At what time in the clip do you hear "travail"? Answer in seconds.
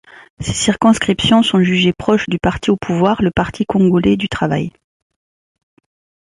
4.29-4.71